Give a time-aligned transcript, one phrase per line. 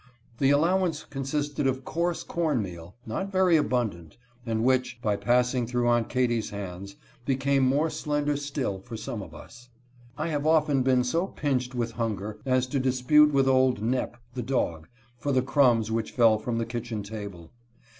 [0.19, 5.67] >/ The allowance consisted of coarse corn meal, not very abundant, and which, by passing
[5.67, 9.69] through Aunt Katy's hands, became more slender still for some of us.
[10.17, 14.41] I have often been so pinched with hunger as to dispute with old" Nep," the
[14.41, 14.87] dog,
[15.19, 17.51] for the crumbs which fell from the kitchen table.